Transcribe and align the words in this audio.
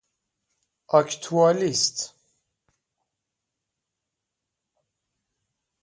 آکتوالیست 0.87 2.13